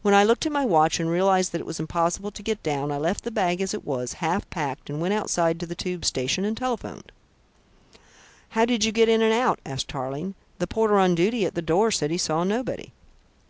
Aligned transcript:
When 0.00 0.14
I 0.14 0.24
looked 0.24 0.46
at 0.46 0.52
my 0.52 0.64
watch, 0.64 0.98
and 0.98 1.10
realised 1.10 1.52
that 1.52 1.60
it 1.60 1.66
was 1.66 1.78
impossible 1.78 2.30
to 2.30 2.42
get 2.42 2.62
down, 2.62 2.90
I 2.90 2.96
left 2.96 3.24
the 3.24 3.30
bag 3.30 3.60
as 3.60 3.74
it 3.74 3.84
was, 3.84 4.14
half 4.14 4.48
packed 4.48 4.88
and 4.88 5.02
went 5.02 5.12
outside 5.12 5.60
to 5.60 5.66
the 5.66 5.74
tube 5.74 6.02
station 6.06 6.46
and 6.46 6.56
telephoned." 6.56 7.12
"How 8.56 8.64
did 8.64 8.84
you 8.86 8.90
get 8.90 9.10
in 9.10 9.20
and 9.20 9.34
out?" 9.34 9.58
asked 9.66 9.88
Tarling. 9.88 10.34
"The 10.60 10.66
porter 10.66 10.98
on 10.98 11.14
duty 11.14 11.44
at 11.44 11.54
the 11.56 11.60
door 11.60 11.90
said 11.90 12.10
he 12.10 12.16
saw 12.16 12.42
nobody." 12.42 12.92